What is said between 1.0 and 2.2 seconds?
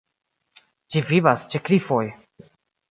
vivas ĉe klifoj.